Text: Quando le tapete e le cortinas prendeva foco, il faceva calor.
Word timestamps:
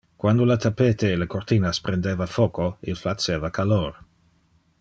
Quando 0.21 0.45
le 0.51 0.55
tapete 0.63 1.11
e 1.11 1.19
le 1.19 1.27
cortinas 1.33 1.79
prendeva 1.87 2.29
foco, 2.37 2.67
il 2.91 2.97
faceva 3.05 3.55
calor. 3.61 4.03